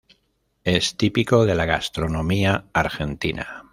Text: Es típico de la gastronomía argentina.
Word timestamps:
Es 0.63 0.97
típico 0.97 1.45
de 1.45 1.53
la 1.53 1.65
gastronomía 1.67 2.65
argentina. 2.73 3.69